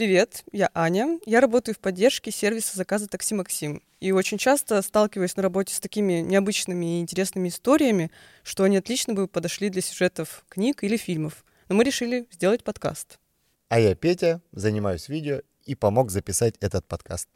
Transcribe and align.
Привет, 0.00 0.44
я 0.50 0.70
Аня. 0.72 1.20
Я 1.26 1.42
работаю 1.42 1.74
в 1.74 1.78
поддержке 1.78 2.30
сервиса 2.30 2.74
заказа 2.74 3.06
«Такси 3.06 3.34
Максим». 3.34 3.82
И 4.00 4.12
очень 4.12 4.38
часто 4.38 4.80
сталкиваюсь 4.80 5.36
на 5.36 5.42
работе 5.42 5.74
с 5.74 5.78
такими 5.78 6.20
необычными 6.20 6.96
и 6.96 7.00
интересными 7.02 7.50
историями, 7.50 8.10
что 8.42 8.64
они 8.64 8.78
отлично 8.78 9.12
бы 9.12 9.28
подошли 9.28 9.68
для 9.68 9.82
сюжетов 9.82 10.46
книг 10.48 10.82
или 10.84 10.96
фильмов. 10.96 11.44
Но 11.68 11.74
мы 11.74 11.84
решили 11.84 12.26
сделать 12.30 12.64
подкаст. 12.64 13.18
А 13.68 13.78
я 13.78 13.94
Петя, 13.94 14.40
занимаюсь 14.52 15.10
видео 15.10 15.42
и 15.66 15.74
помог 15.74 16.10
записать 16.10 16.54
этот 16.60 16.86
подкаст. 16.86 17.28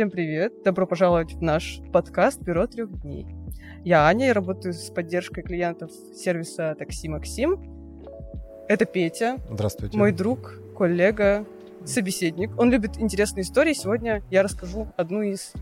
Всем 0.00 0.10
привет! 0.10 0.62
Добро 0.64 0.86
пожаловать 0.86 1.34
в 1.34 1.42
наш 1.42 1.80
подкаст 1.92 2.40
«Бюро 2.40 2.66
трех 2.66 3.02
дней». 3.02 3.26
Я 3.84 4.06
Аня, 4.06 4.28
я 4.28 4.32
работаю 4.32 4.72
с 4.72 4.88
поддержкой 4.88 5.42
клиентов 5.42 5.90
сервиса 6.16 6.74
«Такси 6.78 7.06
Максим». 7.06 7.60
Это 8.66 8.86
Петя. 8.86 9.36
Здравствуйте. 9.50 9.98
Мой 9.98 10.12
друг, 10.12 10.58
коллега, 10.74 11.44
собеседник. 11.84 12.58
Он 12.58 12.70
любит 12.70 12.96
интересные 12.96 13.42
истории. 13.42 13.74
Сегодня 13.74 14.22
я 14.30 14.42
расскажу 14.42 14.90
одну 14.96 15.20
из 15.20 15.52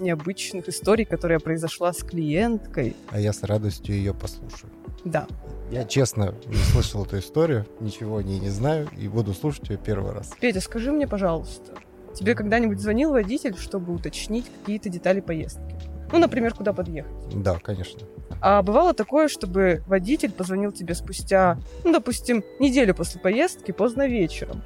необычных 0.00 0.68
историй, 0.68 1.04
которая 1.04 1.38
произошла 1.38 1.92
с 1.92 1.98
клиенткой. 1.98 2.96
А 3.12 3.20
я 3.20 3.32
с 3.32 3.44
радостью 3.44 3.94
ее 3.94 4.12
послушаю. 4.12 4.72
Да. 5.04 5.28
Я 5.70 5.84
честно 5.84 6.34
не 6.48 6.56
слышал 6.56 7.04
эту 7.04 7.20
историю, 7.20 7.64
ничего 7.78 8.16
о 8.16 8.24
ней 8.24 8.40
не 8.40 8.50
знаю 8.50 8.88
и 8.98 9.06
буду 9.06 9.34
слушать 9.34 9.68
ее 9.68 9.78
первый 9.78 10.10
раз. 10.10 10.32
Петя, 10.40 10.60
скажи 10.60 10.90
мне, 10.90 11.06
пожалуйста, 11.06 11.74
тебе 12.14 12.34
когда-нибудь 12.34 12.80
звонил 12.80 13.10
водитель, 13.10 13.56
чтобы 13.56 13.92
уточнить 13.92 14.46
какие-то 14.60 14.88
детали 14.88 15.20
поездки? 15.20 15.76
Ну, 16.12 16.18
например, 16.18 16.54
куда 16.54 16.72
подъехать. 16.72 17.42
Да, 17.42 17.58
конечно. 17.58 18.06
А 18.40 18.62
бывало 18.62 18.94
такое, 18.94 19.28
чтобы 19.28 19.82
водитель 19.86 20.30
позвонил 20.30 20.70
тебе 20.70 20.94
спустя, 20.94 21.58
ну, 21.82 21.92
допустим, 21.92 22.44
неделю 22.60 22.94
после 22.94 23.20
поездки, 23.20 23.72
поздно 23.72 24.06
вечером. 24.06 24.62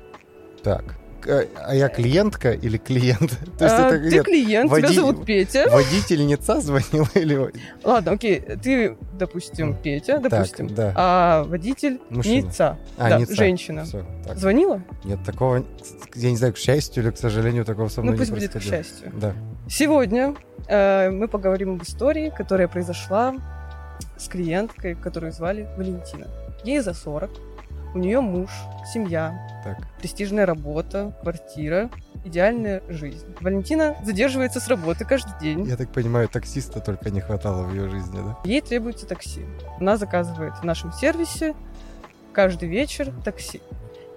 Так, 0.62 0.96
а 1.28 1.74
я 1.74 1.88
клиентка 1.88 2.52
или 2.52 2.78
клиент? 2.78 3.30
То 3.58 3.64
есть 3.64 3.76
а, 3.76 3.88
это, 3.88 3.98
ты 3.98 4.16
нет, 4.16 4.24
клиент, 4.24 4.70
води... 4.70 4.86
тебя 4.86 4.94
зовут 4.94 5.26
Петя. 5.26 5.68
Водительница 5.70 6.60
звонила 6.60 7.08
или... 7.14 7.52
Ладно, 7.84 8.12
окей, 8.12 8.40
ты, 8.40 8.96
допустим, 9.12 9.76
Петя, 9.76 10.18
допустим, 10.18 10.68
так, 10.68 10.76
да. 10.76 10.92
а 10.96 11.44
водитель 11.44 12.00
Мужчина. 12.10 12.46
Ница, 12.46 12.78
а, 12.96 13.10
да, 13.10 13.18
Ница. 13.18 13.34
женщина. 13.34 13.84
Все, 13.84 14.04
так. 14.24 14.38
Звонила? 14.38 14.82
Нет, 15.04 15.18
такого, 15.24 15.64
я 16.14 16.30
не 16.30 16.36
знаю, 16.36 16.54
к 16.54 16.58
счастью 16.58 17.02
или 17.04 17.10
к 17.10 17.18
сожалению, 17.18 17.64
такого 17.64 17.88
со 17.88 18.00
мной 18.02 18.14
ну, 18.14 18.18
пусть 18.18 18.30
не 18.30 18.36
будет 18.38 18.52
к 18.52 18.62
счастью. 18.62 19.12
Да. 19.14 19.34
Сегодня 19.68 20.34
э, 20.66 21.10
мы 21.10 21.28
поговорим 21.28 21.74
об 21.74 21.82
истории, 21.82 22.32
которая 22.34 22.68
произошла 22.68 23.34
с 24.16 24.28
клиенткой, 24.28 24.94
которую 24.94 25.32
звали 25.32 25.68
Валентина. 25.76 26.26
Ей 26.64 26.80
за 26.80 26.94
40, 26.94 27.30
у 27.94 27.98
нее 27.98 28.20
муж, 28.20 28.50
семья, 28.92 29.38
так. 29.64 29.78
престижная 29.98 30.46
работа, 30.46 31.16
квартира, 31.22 31.90
идеальная 32.24 32.82
жизнь. 32.88 33.34
Валентина 33.40 33.96
задерживается 34.02 34.60
с 34.60 34.68
работы 34.68 35.04
каждый 35.04 35.38
день. 35.40 35.64
Я 35.66 35.76
так 35.76 35.90
понимаю, 35.90 36.28
таксиста 36.28 36.80
только 36.80 37.10
не 37.10 37.20
хватало 37.20 37.62
в 37.64 37.74
ее 37.74 37.88
жизни, 37.88 38.16
да? 38.16 38.38
Ей 38.44 38.60
требуется 38.60 39.06
такси. 39.06 39.44
Она 39.80 39.96
заказывает 39.96 40.54
в 40.54 40.64
нашем 40.64 40.92
сервисе 40.92 41.54
каждый 42.32 42.68
вечер 42.68 43.12
такси. 43.24 43.60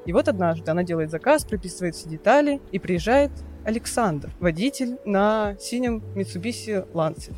И 0.06 0.14
вот 0.14 0.28
однажды 0.28 0.70
она 0.72 0.84
делает 0.84 1.12
заказ, 1.12 1.46
прописывает 1.46 1.96
все 1.96 2.10
детали 2.10 2.60
и 2.72 2.80
приезжает 2.80 3.32
Александр, 3.64 4.32
водитель 4.40 4.98
на 5.06 5.56
синем 5.60 6.04
Mitsubishi 6.16 6.92
Lancer. 6.94 7.36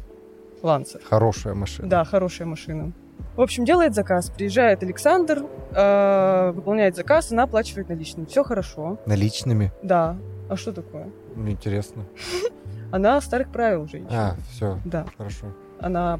Lancer. 0.61 1.01
Хорошая 1.03 1.53
машина. 1.53 1.89
Да, 1.89 2.05
хорошая 2.05 2.47
машина. 2.47 2.93
В 3.35 3.41
общем, 3.41 3.65
делает 3.65 3.95
заказ. 3.95 4.29
Приезжает 4.29 4.83
Александр, 4.83 5.45
э, 5.71 6.51
выполняет 6.53 6.95
заказ, 6.95 7.31
она 7.31 7.43
оплачивает 7.43 7.89
наличными. 7.89 8.25
Все 8.25 8.43
хорошо. 8.43 8.99
Наличными? 9.05 9.71
Да. 9.81 10.17
А 10.49 10.55
что 10.55 10.71
такое? 10.71 11.09
Ну, 11.35 11.49
интересно. 11.49 12.05
Она 12.91 13.19
старых 13.21 13.51
правил 13.51 13.87
женщина. 13.87 14.35
А, 14.37 14.51
все. 14.51 14.79
Да. 14.85 15.05
Хорошо. 15.17 15.47
Она 15.79 16.19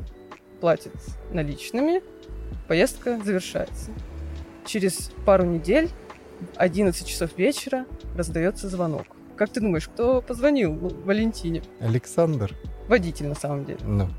платит 0.60 0.94
наличными, 1.32 2.02
поездка 2.68 3.20
завершается. 3.24 3.92
Через 4.66 5.12
пару 5.26 5.46
недель, 5.46 5.90
11 6.56 7.06
часов 7.06 7.38
вечера, 7.38 7.86
раздается 8.16 8.70
звонок. 8.70 9.06
Как 9.36 9.50
ты 9.50 9.60
думаешь, 9.60 9.88
кто 9.88 10.22
позвонил 10.22 10.74
Валентине? 11.06 11.64
Александр. 11.80 12.56
Водитель, 12.88 13.28
на 13.28 13.36
самом 13.36 13.66
деле. 13.66 13.80
Ну. 13.84 14.10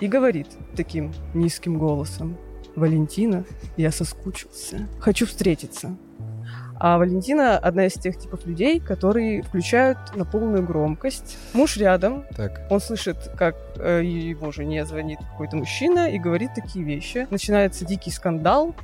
И 0.00 0.08
говорит 0.08 0.48
таким 0.76 1.12
низким 1.34 1.78
голосом. 1.78 2.36
Валентина, 2.74 3.44
я 3.76 3.92
соскучился. 3.92 4.88
Хочу 4.98 5.26
встретиться. 5.26 5.96
А 6.76 6.98
Валентина 6.98 7.56
одна 7.56 7.86
из 7.86 7.94
тех 7.94 8.18
типов 8.18 8.44
людей, 8.46 8.80
которые 8.80 9.42
включают 9.42 9.98
на 10.16 10.24
полную 10.24 10.66
громкость. 10.66 11.38
Муж 11.52 11.76
рядом. 11.76 12.24
Так. 12.36 12.66
Он 12.68 12.80
слышит, 12.80 13.16
как 13.38 13.54
э, 13.76 14.02
его 14.04 14.50
жене 14.50 14.84
звонит 14.84 15.18
какой-то 15.20 15.56
мужчина 15.56 16.10
и 16.10 16.18
говорит 16.18 16.50
такие 16.54 16.84
вещи. 16.84 17.28
Начинается 17.30 17.84
дикий 17.84 18.10
скандал. 18.10 18.74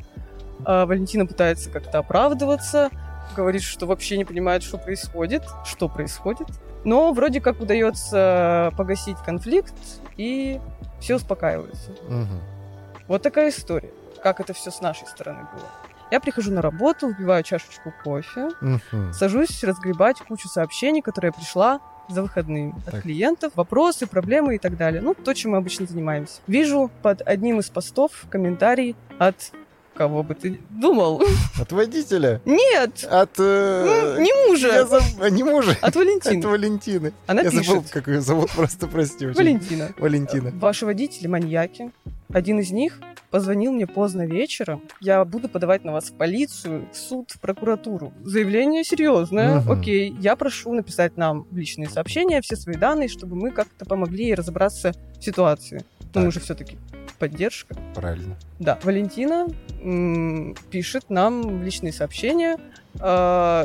А 0.64 0.86
Валентина 0.86 1.26
пытается 1.26 1.70
как-то 1.70 1.98
оправдываться, 1.98 2.90
говорит, 3.34 3.62
что 3.62 3.86
вообще 3.86 4.18
не 4.18 4.24
понимает, 4.24 4.62
что 4.62 4.78
происходит, 4.78 5.42
что 5.64 5.88
происходит. 5.88 6.48
Но 6.84 7.12
вроде 7.12 7.40
как 7.40 7.60
удается 7.60 8.72
погасить 8.76 9.18
конфликт, 9.24 9.74
и 10.16 10.60
все 11.00 11.16
успокаиваются. 11.16 11.90
Угу. 11.90 13.06
Вот 13.08 13.22
такая 13.22 13.50
история, 13.50 13.90
как 14.22 14.40
это 14.40 14.52
все 14.52 14.70
с 14.70 14.80
нашей 14.80 15.06
стороны 15.06 15.40
было. 15.52 15.66
Я 16.10 16.20
прихожу 16.20 16.50
на 16.52 16.60
работу, 16.60 17.08
вбиваю 17.08 17.42
чашечку 17.44 17.92
кофе, 18.02 18.48
угу. 18.60 19.12
сажусь 19.12 19.62
разгребать 19.62 20.18
кучу 20.20 20.48
сообщений, 20.48 21.02
которые 21.02 21.32
пришла 21.32 21.80
за 22.08 22.22
выходные 22.22 22.74
Так. 22.84 22.94
от 22.94 23.02
клиентов, 23.02 23.52
вопросы, 23.54 24.06
проблемы 24.06 24.56
и 24.56 24.58
так 24.58 24.76
далее. 24.76 25.00
Ну, 25.00 25.14
то, 25.14 25.32
чем 25.32 25.52
мы 25.52 25.58
обычно 25.58 25.86
занимаемся. 25.86 26.40
Вижу 26.48 26.90
под 27.02 27.22
одним 27.22 27.60
из 27.60 27.70
постов 27.70 28.26
комментарий 28.28 28.96
от 29.18 29.52
кого 30.00 30.22
бы 30.22 30.34
ты 30.34 30.58
думал? 30.70 31.22
От 31.60 31.72
водителя? 31.72 32.40
Нет! 32.46 33.04
От... 33.10 33.34
э, 33.38 34.14
Ну, 34.16 34.22
не 34.22 34.32
мужа! 34.48 34.86
Заб- 34.90 35.20
а, 35.20 35.28
Не 35.28 35.44
мужа. 35.44 35.76
От 35.82 35.94
Валентины. 35.94 36.38
От 36.38 36.44
Валентины. 36.46 37.12
Она 37.26 37.42
Я 37.42 37.50
пишет. 37.50 37.66
забыл, 37.66 37.84
как 37.90 38.08
ее 38.08 38.22
зовут, 38.22 38.50
просто 38.52 38.86
прости. 38.86 39.26
очень. 39.26 39.36
Валентина. 39.36 39.90
Валентина. 39.98 40.52
Ваши 40.54 40.86
водители 40.86 41.26
маньяки. 41.26 41.90
Один 42.32 42.60
из 42.60 42.70
них 42.70 42.98
позвонил 43.30 43.72
мне 43.72 43.86
поздно 43.86 44.24
вечером. 44.26 44.80
Я 45.00 45.22
буду 45.26 45.50
подавать 45.50 45.84
на 45.84 45.92
вас 45.92 46.04
в 46.10 46.14
полицию, 46.14 46.88
в 46.92 46.96
суд, 46.96 47.30
в 47.32 47.38
прокуратуру. 47.38 48.14
Заявление 48.24 48.84
серьезное. 48.84 49.60
Мгм. 49.60 49.70
Окей, 49.70 50.16
я 50.18 50.34
прошу 50.34 50.72
написать 50.72 51.18
нам 51.18 51.46
личные 51.52 51.90
сообщения 51.90 52.40
все 52.40 52.56
свои 52.56 52.76
данные, 52.76 53.08
чтобы 53.08 53.36
мы 53.36 53.50
как-то 53.50 53.84
помогли 53.84 54.24
ей 54.24 54.34
разобраться 54.34 54.94
в 55.18 55.22
ситуации. 55.22 55.84
Но 56.14 56.20
мы 56.22 56.26
Так. 56.28 56.32
же 56.32 56.40
все-таки 56.40 56.78
поддержка. 57.20 57.76
Правильно. 57.94 58.36
Да, 58.58 58.78
Валентина 58.82 59.46
м, 59.82 60.56
пишет 60.70 61.10
нам 61.10 61.62
личные 61.62 61.92
сообщения 61.92 62.56
э, 62.98 62.98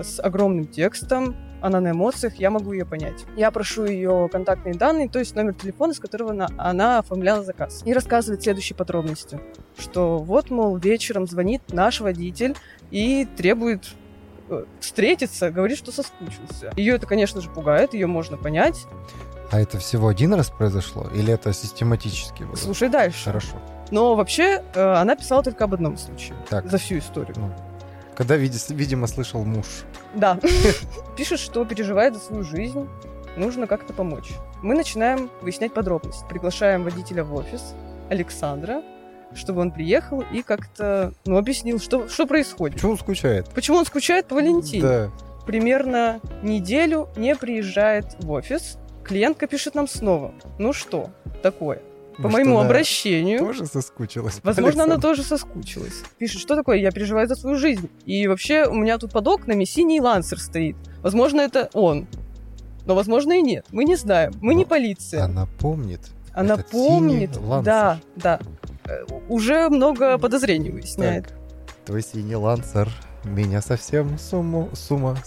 с 0.03 0.19
огромным 0.19 0.67
текстом. 0.67 1.35
Она 1.61 1.79
на 1.79 1.91
эмоциях, 1.91 2.35
я 2.35 2.51
могу 2.51 2.73
ее 2.73 2.85
понять. 2.85 3.25
Я 3.35 3.49
прошу 3.49 3.85
ее 3.85 4.29
контактные 4.31 4.75
данные, 4.75 5.09
то 5.09 5.17
есть 5.17 5.35
номер 5.35 5.55
телефона, 5.55 5.93
с 5.95 5.99
которого 5.99 6.31
она, 6.31 6.47
она 6.57 6.99
оформляла 6.99 7.43
заказ. 7.43 7.81
И 7.85 7.93
рассказывает 7.93 8.43
следующие 8.43 8.75
подробности. 8.75 9.39
Что 9.79 10.19
вот, 10.19 10.51
мол, 10.51 10.77
вечером 10.77 11.25
звонит 11.25 11.61
наш 11.73 12.01
водитель 12.01 12.55
и 12.91 13.25
требует 13.37 13.87
э, 14.49 14.65
встретиться, 14.79 15.49
говорит, 15.49 15.79
что 15.79 15.91
соскучился. 15.91 16.71
Ее 16.75 16.95
это, 16.95 17.07
конечно 17.07 17.41
же, 17.41 17.49
пугает, 17.49 17.95
ее 17.95 18.05
можно 18.05 18.37
понять. 18.37 18.85
А 19.51 19.59
это 19.59 19.77
всего 19.77 20.07
один 20.07 20.33
раз 20.33 20.49
произошло? 20.49 21.07
Или 21.13 21.33
это 21.33 21.53
систематически 21.53 22.43
было? 22.43 22.55
Слушай 22.55 22.89
дальше. 22.89 23.25
Хорошо. 23.25 23.57
Но 23.91 24.15
вообще 24.15 24.63
э, 24.73 24.93
она 24.93 25.15
писала 25.15 25.43
только 25.43 25.65
об 25.65 25.73
одном 25.73 25.97
случае 25.97 26.35
Так. 26.49 26.69
за 26.69 26.77
всю 26.77 26.97
историю. 26.97 27.35
Ну, 27.37 27.51
когда, 28.15 28.35
види- 28.37 28.73
видимо, 28.73 29.07
слышал 29.07 29.43
муж. 29.43 29.65
Да. 30.15 30.39
Пишет, 31.17 31.39
что 31.39 31.63
переживает 31.65 32.15
за 32.15 32.19
свою 32.21 32.43
жизнь. 32.43 32.87
Нужно 33.37 33.67
как-то 33.67 33.93
помочь. 33.93 34.31
Мы 34.63 34.75
начинаем 34.75 35.29
выяснять 35.41 35.73
подробности. 35.73 36.23
Приглашаем 36.29 36.83
водителя 36.83 37.23
в 37.23 37.33
офис, 37.35 37.75
Александра, 38.09 38.81
чтобы 39.33 39.61
он 39.61 39.71
приехал 39.71 40.23
и 40.31 40.41
как-то 40.41 41.13
ну, 41.25 41.37
объяснил, 41.37 41.79
что, 41.79 42.07
что 42.07 42.25
происходит. 42.25 42.77
Почему 42.77 42.93
он 42.93 42.97
скучает? 42.97 43.49
Почему 43.49 43.77
он 43.77 43.85
скучает 43.85 44.27
по 44.27 44.35
Валентине? 44.35 44.81
Да. 44.81 45.11
Примерно 45.45 46.21
неделю 46.41 47.09
не 47.17 47.35
приезжает 47.35 48.15
в 48.19 48.31
офис. 48.31 48.77
Клиентка 49.05 49.47
пишет 49.47 49.75
нам 49.75 49.87
снова. 49.87 50.33
Ну 50.57 50.73
что 50.73 51.09
такое? 51.43 51.81
По 52.17 52.23
Может, 52.23 52.33
моему 52.37 52.57
она 52.59 52.65
обращению. 52.67 53.39
Тоже 53.39 53.65
соскучилась. 53.65 54.39
Возможно, 54.41 54.83
она 54.83 54.93
Александру? 54.93 55.09
тоже 55.09 55.23
соскучилась. 55.23 56.01
Пишет, 56.17 56.39
что 56.39 56.55
такое, 56.55 56.77
я 56.77 56.91
переживаю 56.91 57.27
за 57.27 57.35
свою 57.35 57.57
жизнь. 57.57 57.89
И 58.05 58.27
вообще 58.27 58.65
у 58.67 58.73
меня 58.75 58.97
тут 58.97 59.11
под 59.11 59.27
окнами 59.27 59.65
синий 59.65 59.99
лансер 59.99 60.39
стоит. 60.39 60.77
Возможно, 61.01 61.41
это 61.41 61.69
он. 61.73 62.07
Но, 62.85 62.95
возможно, 62.95 63.33
и 63.33 63.41
нет. 63.41 63.65
Мы 63.71 63.83
не 63.83 63.95
знаем. 63.95 64.33
Мы 64.41 64.55
не 64.55 64.63
Но 64.63 64.69
полиция. 64.69 65.23
Она 65.25 65.47
помнит. 65.59 66.01
Она 66.33 66.53
этот 66.53 66.69
помнит. 66.69 67.31
Да, 67.63 67.99
да. 68.15 68.39
Э, 68.85 69.03
Уже 69.27 69.69
много 69.69 70.17
подозрений 70.17 70.69
выясняет. 70.69 71.27
Так. 71.27 71.33
Твой 71.85 72.01
синий 72.01 72.35
лансер 72.35 72.89
меня 73.25 73.61
совсем 73.61 74.17
с, 74.17 74.31
ума 74.33 74.67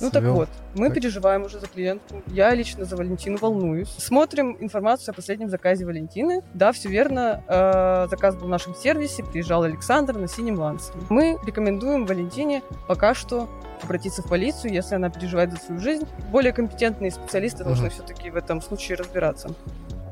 Ну 0.01 0.11
так 0.11 0.23
свел. 0.23 0.35
вот, 0.35 0.49
мы 0.75 0.87
Так. 0.87 0.95
переживаем 0.95 1.43
уже 1.45 1.59
за 1.61 1.67
клиентку. 1.67 2.23
Я 2.29 2.55
лично 2.55 2.85
за 2.85 2.97
Валентину 2.97 3.39
волнуюсь. 3.39 3.89
Смотрим 3.99 4.57
информацию 4.61 5.13
о 5.13 5.15
последнем 5.15 5.49
заказе 5.51 5.85
Валентины. 5.85 6.43
Да, 6.55 6.73
все 6.73 6.89
верно. 6.89 7.43
э, 7.49 8.07
заказ 8.11 8.37
был 8.37 8.47
в 8.47 8.51
нашем 8.51 8.75
сервисе. 8.75 9.25
Приезжал 9.25 9.63
Александр 9.65 10.17
на 10.17 10.29
синем 10.29 10.59
лансере. 10.59 10.99
Мы 11.09 11.39
рекомендуем 11.45 12.07
Валентине 12.07 12.63
пока 12.87 13.15
что 13.15 13.49
обратиться 13.83 14.23
в 14.23 14.29
полицию, 14.29 14.73
если 14.73 14.95
она 14.95 15.09
переживает 15.11 15.53
за 15.53 15.59
свою 15.59 15.81
жизнь. 15.81 16.07
Более 16.31 16.53
компетентные 16.53 17.11
специалисты 17.11 17.65
должны 17.65 17.87
Мгм. 17.87 17.95
все-таки 17.95 18.31
в 18.31 18.37
этом 18.37 18.61
случае 18.63 18.97
разбираться. 18.99 19.51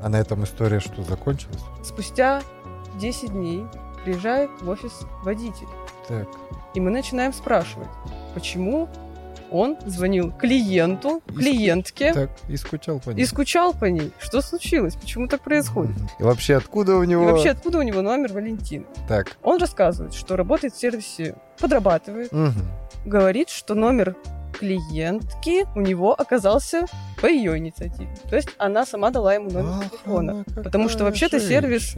А 0.01 0.09
на 0.09 0.17
этом 0.17 0.43
история 0.43 0.79
что, 0.79 1.03
закончилась? 1.03 1.61
Спустя 1.83 2.41
10 2.99 3.31
дней 3.31 3.65
приезжает 4.03 4.49
в 4.61 4.69
офис 4.69 4.91
водитель. 5.23 5.67
Так, 6.07 6.27
И 6.73 6.79
мы 6.79 6.89
начинаем 6.91 7.33
спрашивать, 7.33 7.87
почему 8.33 8.87
он 9.49 9.77
звонил 9.85 10.31
клиенту, 10.31 11.21
И- 11.29 11.33
клиентке, 11.33 12.13
так, 12.13 12.29
и 12.49 12.57
скучал 12.57 12.99
по 12.99 13.11
ней. 13.11 13.21
и 13.21 13.25
скучал 13.25 13.73
по 13.73 13.85
ней. 13.85 14.11
Что 14.19 14.41
случилось? 14.41 14.95
Почему 14.95 15.27
так 15.27 15.41
происходит? 15.41 15.95
И 16.19 16.23
вообще, 16.23 16.55
откуда 16.55 16.95
у 16.97 17.03
И 17.03 17.07
него... 17.07 17.23
вообще, 17.25 17.51
откуда 17.51 17.79
у 17.79 17.81
него 17.81 18.01
номер 18.01 18.33
Валентин? 18.33 18.85
Так, 19.07 19.37
Он 19.43 19.57
рассказывает, 19.59 20.13
что 20.13 20.35
работает 20.35 20.73
в 20.73 20.79
сервисе, 20.79 21.35
подрабатывает, 21.59 22.31
мгм. 22.33 22.53
говорит, 23.05 23.49
что 23.49 23.73
номер 23.73 24.15
клиентки 24.51 25.65
у 25.77 25.81
него 25.81 26.13
оказался 26.19 26.85
по 27.21 27.27
ее 27.27 27.57
инициативе. 27.57 28.09
То 28.29 28.35
есть 28.35 28.49
она 28.57 28.85
сама 28.85 29.11
дала 29.11 29.33
ему 29.33 29.49
номер 29.49 29.69
Ах, 29.83 29.89
телефона. 29.91 30.31
она 30.31 30.63
Потому 30.63 30.89
что 30.89 31.03
вообще-то 31.03 31.39
сервис 31.39 31.95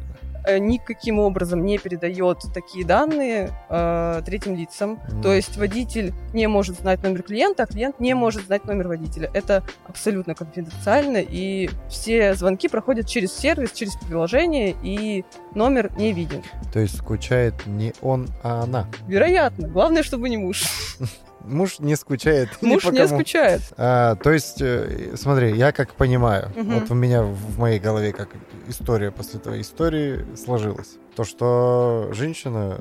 никаким 0.60 1.20
образом 1.20 1.66
не 1.66 1.78
передает 1.78 2.40
такие 2.54 2.86
данные 2.86 3.52
э, 3.70 4.22
третьим 4.26 4.56
лицам. 4.56 5.00
Мгм. 5.10 5.22
То 5.22 5.34
есть 5.34 5.58
водитель 5.58 6.14
не 6.34 6.48
может 6.48 6.80
знать 6.80 7.04
номер 7.04 7.24
клиента, 7.24 7.64
а 7.64 7.66
клиент 7.66 8.00
не 8.00 8.14
может 8.14 8.46
знать 8.46 8.66
номер 8.66 8.88
водителя. 8.88 9.30
Это 9.34 9.64
абсолютно 9.88 10.36
конфиденциально, 10.36 11.18
и 11.18 11.70
все 11.90 12.34
звонки 12.36 12.68
проходят 12.68 13.08
через 13.08 13.34
сервис, 13.34 13.72
через 13.72 13.96
приложение, 13.96 14.76
и 14.84 15.26
номер 15.56 15.92
не 15.98 16.14
виден. 16.14 16.44
То 16.74 16.80
есть 16.80 16.98
скучает 16.98 17.54
не 17.66 17.94
он, 18.02 18.28
а 18.44 18.64
она. 18.64 18.88
Вероятно. 19.08 19.68
Главное, 19.68 20.04
чтобы 20.04 20.30
не 20.30 20.38
муж. 20.38 20.66
Муж 21.50 21.80
не 21.80 21.96
скучает 21.96 22.50
Муж 22.62 22.86
не 22.86 22.98
кому. 23.00 23.08
скучает. 23.08 23.62
А, 23.78 24.16
то 24.16 24.32
есть, 24.32 24.62
э, 24.62 25.16
смотри, 25.16 25.56
я 25.58 25.72
как 25.72 25.94
понимаю, 25.94 26.52
вот 26.56 26.90
у 26.92 26.94
меня 26.94 27.24
в 27.24 27.58
моей 27.60 27.80
голове 27.80 28.14
как 28.14 28.30
история 28.68 29.12
после 29.12 29.40
твоей 29.40 29.62
истории 29.64 30.26
сложилась. 30.36 30.98
То, 31.16 31.24
что 31.24 32.10
женщина 32.14 32.78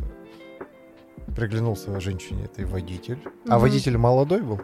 приглянулся 1.34 1.98
женщине 2.00 2.44
этой 2.44 2.64
водитель. 2.64 3.18
А 3.48 3.58
водитель 3.58 3.96
молодой 3.96 4.42
был? 4.42 4.60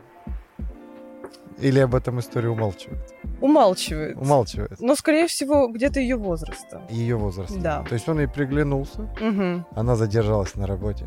Или 1.58 1.78
об 1.78 1.94
этом 1.94 2.18
история 2.18 2.48
умалчивает? 2.48 3.14
Умалчивает. 3.40 4.16
Умалчивает. 4.16 4.80
Но, 4.80 4.96
скорее 4.96 5.28
всего, 5.28 5.68
где-то 5.68 6.00
ее 6.00 6.16
возраста. 6.16 6.82
Ее 6.90 7.16
возраст. 7.16 7.56
Да. 7.60 7.84
То 7.88 7.94
есть 7.94 8.08
он 8.08 8.18
ей 8.18 8.26
приглянулся, 8.28 9.08
Мгм. 9.20 9.64
она 9.76 9.94
задержалась 9.94 10.56
на 10.56 10.66
работе, 10.66 11.06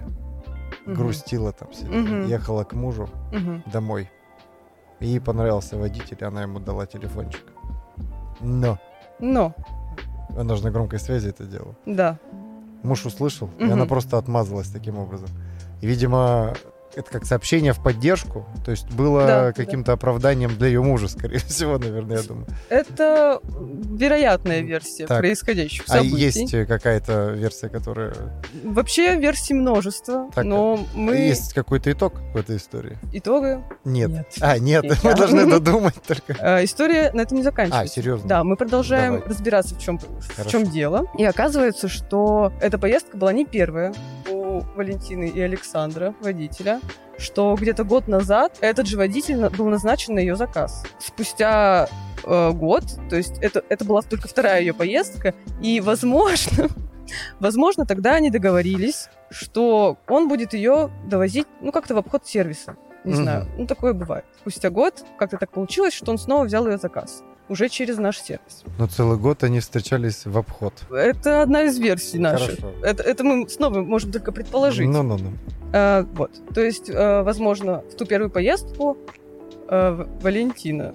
Мгм. 0.88 0.96
грустила 0.96 1.52
там 1.52 1.74
себе, 1.74 1.92
Мгм. 1.92 2.26
ехала 2.28 2.64
к 2.64 2.74
мужу 2.74 3.10
Мгм. 3.32 3.64
домой. 3.66 4.10
Ей 5.00 5.20
понравился 5.20 5.78
водитель, 5.78 6.18
и 6.20 6.24
она 6.24 6.42
ему 6.42 6.60
дала 6.60 6.86
телефончик. 6.86 7.44
Но 8.40 8.80
Но, 9.20 9.54
она 10.38 10.56
же 10.56 10.64
на 10.64 10.72
громкой 10.72 11.00
связи 11.00 11.30
это 11.30 11.44
делала. 11.44 11.76
да. 11.86 12.18
Муж 12.84 13.06
услышал, 13.06 13.50
и 13.60 13.64
Мгм. 13.64 13.74
она 13.74 13.86
просто 13.86 14.18
отмазалась 14.18 14.70
таким 14.70 14.98
образом. 15.00 15.30
И, 15.82 15.88
видимо, 15.88 16.54
это 16.98 17.10
как 17.12 17.26
сообщение 17.26 17.74
в 17.74 17.82
поддержку, 17.82 18.46
то 18.66 18.72
есть 18.72 18.90
было 18.92 19.22
Да, 19.26 19.44
да. 19.46 19.54
каким-то 19.54 19.94
оправданием 19.94 20.56
для 20.58 20.68
ее 20.68 20.82
мужа, 20.82 21.08
скорее 21.08 21.38
всего, 21.48 21.78
наверное, 21.78 22.18
я 22.18 22.24
думаю. 22.24 22.48
Это 22.70 23.40
вероятная 23.50 24.62
версия 24.62 25.06
Так. 25.08 25.20
происходящих 25.20 25.84
А 25.88 25.98
событий. 25.98 26.16
есть 26.18 26.54
э, 26.54 26.66
какая-то 26.66 27.32
версия, 27.32 27.70
которая... 27.70 28.14
Вообще 28.64 29.16
версий 29.16 29.54
множество, 29.54 30.30
Так, 30.34 30.44
но 30.44 30.80
мы 30.94 31.16
Есть 31.16 31.54
какой-то 31.54 31.92
итог 31.92 32.14
в 32.34 32.38
этой 32.38 32.58
истории? 32.58 32.98
итоги... 33.14 33.64
Нет. 33.86 34.10
Нет. 34.10 34.28
А, 34.42 34.58
нет, 34.60 34.84
Нет. 34.84 34.98
мы 35.04 35.16
должны 35.16 35.46
додумать 35.50 35.96
только. 36.08 36.36
Э, 36.40 36.64
история 36.64 37.12
на 37.14 37.22
этом 37.22 37.38
не 37.38 37.44
заканчивается. 37.44 37.92
А, 37.92 37.96
серьезно? 37.96 38.28
Да, 38.28 38.44
мы 38.44 38.56
продолжаем 38.56 39.16
Давай. 39.16 39.30
разбираться, 39.30 39.76
в 39.76 39.80
чем, 39.80 39.98
в 40.00 40.36
Хорошо. 40.36 40.50
чем 40.50 40.64
дело. 40.72 41.06
И 41.18 41.24
оказывается, 41.24 41.88
что 41.88 42.52
эта 42.62 42.78
поездка 42.78 43.18
была 43.18 43.34
не 43.34 43.46
первая 43.46 43.94
у 44.58 44.78
Валентины 44.78 45.28
и 45.30 45.40
Александра, 45.42 46.14
водителя, 46.22 46.80
что 47.18 47.56
где-то 47.60 47.84
год 47.84 48.08
назад 48.08 48.58
этот 48.62 48.88
же 48.88 48.98
водитель 48.98 49.50
был 49.50 49.68
назначен 49.70 50.16
на 50.16 50.20
ее 50.20 50.36
заказ. 50.36 50.84
Спустя 51.00 51.88
э, 52.24 52.52
год, 52.52 52.84
то 53.10 53.16
есть 53.16 53.38
это, 53.42 53.64
это 53.70 53.86
была 53.86 54.02
только 54.02 54.28
вторая 54.28 54.62
ее 54.62 54.74
поездка, 54.74 55.34
и, 55.62 55.80
возможно, 55.82 56.68
возможно, 57.40 57.86
тогда 57.86 58.14
они 58.16 58.30
договорились, 58.30 59.10
что 59.30 59.98
он 60.08 60.28
будет 60.28 60.54
ее 60.54 60.90
довозить, 61.06 61.48
ну, 61.62 61.72
как-то 61.72 61.96
в 61.96 61.98
обход 61.98 62.26
сервиса. 62.28 62.76
Не 63.04 63.14
Мгм. 63.14 63.24
знаю, 63.24 63.48
ну, 63.58 63.66
такое 63.68 63.94
бывает. 63.94 64.26
Спустя 64.40 64.70
год 64.70 65.04
как-то 65.18 65.38
так 65.38 65.52
получилось, 65.52 65.94
что 65.94 66.12
он 66.12 66.18
снова 66.18 66.44
взял 66.46 66.68
ее 66.68 66.78
заказ. 66.78 67.24
Уже 67.50 67.70
через 67.70 67.98
наш 67.98 68.20
сервис. 68.20 68.64
Но 68.78 68.88
целый 68.88 69.18
год 69.18 69.44
они 69.44 69.60
встречались 69.60 70.26
в 70.26 70.38
обход. 70.38 70.74
Это 70.92 71.42
одна 71.42 71.64
из 71.64 71.80
версий 71.80 72.20
наших. 72.20 72.60
Хорошо. 72.60 72.74
Это, 72.84 73.04
это 73.04 73.24
мы 73.24 73.48
снова 73.50 73.82
можем 73.82 74.12
только 74.12 74.32
предположить. 74.32 74.88
Ну-ну-ну. 74.90 75.32
А, 75.74 76.06
вот. 76.14 76.32
То 76.54 76.62
есть, 76.62 76.90
э, 76.90 77.22
возможно, 77.24 77.84
в 77.92 77.96
ту 77.96 78.06
первую 78.06 78.30
поездку 78.30 78.98
В- 79.70 80.08
Валентина 80.22 80.94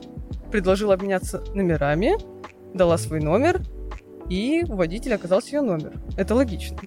предложила 0.50 0.94
обменяться 0.94 1.42
номерами, 1.54 2.16
дала 2.74 2.98
свой 2.98 3.20
номер, 3.20 3.62
и 4.28 4.64
у 4.68 4.76
водителя 4.76 5.16
оказался 5.16 5.56
ее 5.56 5.62
номер. 5.62 5.92
Это 6.16 6.34
логично. 6.34 6.78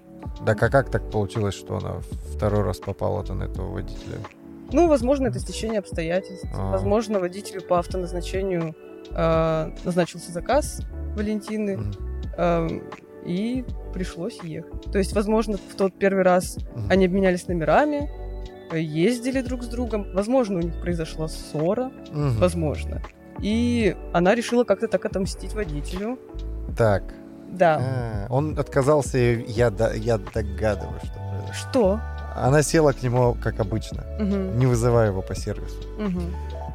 Так 0.45 0.61
а 0.61 0.69
как 0.69 0.89
так 0.91 1.09
получилось, 1.11 1.55
что 1.55 1.77
она 1.77 2.01
второй 2.35 2.63
раз 2.63 2.77
попала-то 2.77 3.33
на 3.33 3.43
этого 3.43 3.71
водителя? 3.71 4.17
Ну, 4.71 4.87
возможно, 4.87 5.27
это 5.27 5.39
стечение 5.39 5.79
обстоятельств. 5.79 6.47
А. 6.55 6.71
Возможно, 6.71 7.19
водителю 7.19 7.61
по 7.61 7.79
автоназначению 7.79 8.75
э, 9.11 9.71
назначился 9.83 10.31
заказ 10.31 10.81
Валентины, 11.15 11.79
э, 12.37 12.67
и 13.25 13.65
пришлось 13.93 14.39
ехать. 14.43 14.91
То 14.91 14.97
есть, 14.99 15.13
возможно, 15.13 15.57
в 15.57 15.75
тот 15.75 15.97
первый 15.97 16.23
раз 16.23 16.57
м. 16.75 16.87
они 16.89 17.05
обменялись 17.05 17.47
номерами, 17.47 18.09
ездили 18.73 19.41
друг 19.41 19.63
с 19.63 19.67
другом. 19.67 20.07
Возможно, 20.13 20.57
у 20.59 20.61
них 20.61 20.79
произошла 20.81 21.27
ссора, 21.27 21.91
Мгм. 22.11 22.37
возможно. 22.37 23.01
И 23.41 23.95
она 24.13 24.35
решила 24.35 24.63
как-то 24.63 24.87
так 24.87 25.05
отомстить 25.05 25.53
водителю. 25.53 26.19
Так. 26.77 27.03
Да. 27.51 27.79
А, 27.81 28.27
он 28.33 28.57
отказался, 28.59 29.17
я, 29.17 29.71
я 29.95 30.17
догадываюсь, 30.17 31.03
что 31.03 31.19
произошло. 31.31 31.53
Что? 31.71 31.99
Она 32.35 32.63
села 32.63 32.91
к 32.91 33.01
нему, 33.01 33.35
как 33.41 33.59
обычно, 33.61 34.03
Мгм. 34.19 34.59
не 34.59 34.65
вызывая 34.65 35.07
его 35.07 35.21
по 35.21 35.35
сервису. 35.35 35.77
Мгм. 35.97 36.33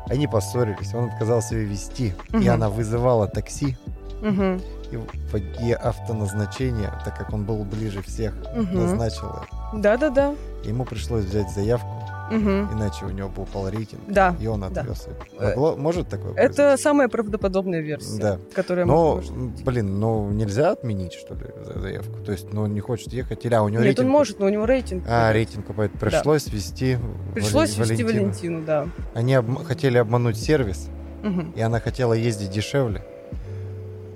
Они 0.09 0.27
поссорились, 0.27 0.95
он 0.95 1.05
отказался 1.11 1.55
ее 1.57 1.67
вести. 1.67 2.15
И 2.33 2.37
Мгм. 2.37 2.51
она 2.51 2.69
вызывала 2.69 3.27
такси 3.29 3.77
Мгм. 4.23 4.61
и, 4.91 5.67
и 5.69 5.73
автоназначение, 5.73 6.93
так 7.05 7.17
как 7.17 7.33
он 7.33 7.45
был 7.45 7.65
ближе 7.65 8.03
всех, 8.03 8.35
Мгм. 8.55 8.75
назначил 8.75 9.29
ее. 9.29 9.81
Да-да-да. 9.81 10.35
Ему 10.65 10.85
пришлось 10.85 11.25
взять 11.25 11.51
заявку, 11.51 12.00
Мгм. 12.31 12.73
иначе 12.75 13.05
у 13.07 13.11
него 13.11 13.29
был 13.29 13.43
упал 13.43 13.69
рейтинг, 13.69 14.01
Да. 14.09 14.37
и 14.41 14.47
он 14.47 14.61
да. 14.61 14.67
отвез 14.83 15.07
ее. 15.07 15.15
Э, 15.39 15.55
Могло- 15.55 15.77
может 15.77 16.09
такое 16.09 16.35
Это 16.35 16.77
самая 16.77 17.09
правдоподобная 17.09 17.81
версия, 17.81 18.21
Да. 18.21 18.39
которая 18.55 18.85
Но, 18.87 19.17
может 19.17 19.37
быть. 19.37 19.65
блин, 19.65 19.99
ну 20.01 20.31
нельзя 20.31 20.71
отменить, 20.71 21.13
что 21.13 21.35
ли, 21.35 21.47
за- 21.65 21.81
заявку? 21.81 22.23
То 22.25 22.33
есть, 22.33 22.53
ну, 22.53 22.63
он 22.63 22.75
не 22.75 22.81
хочет 22.81 23.13
ехать, 23.13 23.45
или 23.45 23.55
а, 23.55 23.63
у 23.63 23.69
него 23.69 23.81
Нет, 23.81 23.89
рейтинг... 23.89 24.07
он 24.07 24.13
может, 24.13 24.39
но 24.41 24.47
у 24.47 24.49
него 24.49 24.65
рейтинг. 24.65 25.05
А, 25.09 25.33
рейтинг 25.33 25.69
упадет. 25.71 25.93
Пришлось 25.99 26.47
вести 26.47 26.99
Пришлось 27.35 27.77
Вали- 27.77 27.91
вести 27.91 28.05
Валентину. 28.05 28.29
Валентину, 28.29 28.63
да. 28.65 28.89
Они 29.15 29.35
обм- 29.35 29.65
хотели 29.65 29.99
обмануть 29.99 30.37
сервис, 30.37 30.89
Мгм. 31.23 31.53
и 31.57 31.61
она 31.61 31.81
хотела 31.81 32.13
ездить 32.15 32.51
дешевле. 32.51 33.03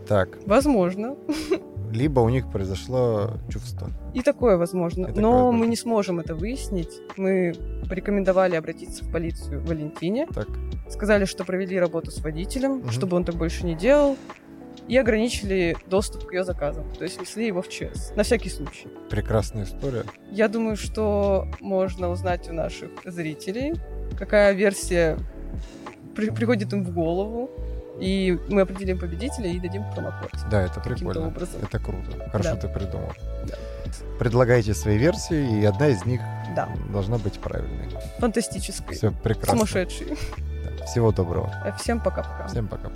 Так, 0.09 0.28
Возможно. 0.47 1.16
Либо 1.94 2.20
у 2.20 2.28
них 2.28 2.50
произошло 2.50 3.30
чувство. 3.48 3.88
И 4.14 4.20
такое 4.22 4.56
возможно. 4.56 5.04
И 5.04 5.08
такое 5.08 5.22
Но 5.22 5.30
возможно. 5.32 5.58
мы 5.60 5.66
не 5.66 5.76
сможем 5.76 6.20
это 6.20 6.34
выяснить. 6.34 7.00
Мы 7.16 7.54
порекомендовали 7.88 8.56
обратиться 8.56 9.04
в 9.04 9.12
полицию 9.12 9.64
Валентине. 9.64 10.26
Так, 10.26 10.48
Сказали, 10.90 11.24
что 11.24 11.44
провели 11.44 11.78
работу 11.80 12.10
с 12.10 12.18
водителем, 12.20 12.72
Мгм. 12.78 12.90
чтобы 12.90 13.16
он 13.16 13.24
так 13.24 13.36
больше 13.36 13.64
не 13.64 13.74
делал. 13.74 14.16
И 14.86 14.98
ограничили 14.98 15.76
доступ 15.88 16.26
к 16.26 16.32
ее 16.34 16.44
заказам. 16.44 16.84
То 16.98 17.04
есть 17.04 17.16
внесли 17.16 17.46
его 17.46 17.62
в 17.62 17.68
ЧС. 17.68 18.12
На 18.16 18.22
всякий 18.22 18.50
случай. 18.50 18.88
прекрасная 19.08 19.64
история. 19.64 20.04
Я 20.30 20.48
думаю, 20.48 20.76
что 20.76 21.46
можно 21.60 22.10
узнать 22.10 22.50
у 22.50 22.52
наших 22.52 22.90
зрителей, 23.06 23.72
какая 24.18 24.52
версия 24.52 25.16
при- 26.14 26.30
приходит 26.30 26.72
им 26.74 26.84
в 26.84 26.92
голову. 26.92 27.48
И 28.00 28.38
мы 28.48 28.62
определим 28.62 28.98
победителя 28.98 29.48
и 29.50 29.60
дадим 29.60 29.84
промокод. 29.94 30.30
Да, 30.50 30.62
это 30.62 30.80
прикольно. 30.80 31.28
образом. 31.28 31.60
Это 31.62 31.78
круто. 31.78 32.28
Хорошо 32.30 32.54
Да. 32.54 32.56
ты 32.56 32.68
придумал. 32.68 33.12
Да. 33.46 33.54
Предлагайте 34.18 34.74
свои 34.74 34.98
версии, 34.98 35.60
и 35.60 35.64
одна 35.64 35.88
из 35.88 36.04
них 36.04 36.20
Да. 36.56 36.68
должна 36.92 37.18
быть 37.18 37.38
правильной. 37.40 37.88
Фантастической. 38.18 38.96
Все 38.96 39.10
прекрасно. 39.12 39.54
Сумасшедший. 39.58 40.08
Да. 40.78 40.86
Всего 40.86 41.12
доброго. 41.12 41.52
Всем 41.80 42.00
пока-пока. 42.00 42.46
Всем 42.48 42.68
пока. 42.68 42.90